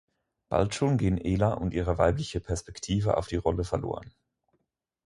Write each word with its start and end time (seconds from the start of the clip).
Bald 0.49 0.73
schon 0.73 0.97
gehen 0.97 1.19
Ela 1.19 1.53
und 1.53 1.75
ihre 1.75 1.99
weibliche 1.99 2.39
Perspektive 2.39 3.17
auf 3.17 3.27
die 3.27 3.35
Rolle 3.35 3.63
verloren. 3.63 4.09